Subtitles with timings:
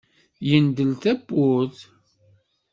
[0.49, 1.79] Yendel-d tawwurt.